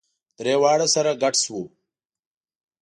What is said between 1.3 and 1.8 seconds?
شوو.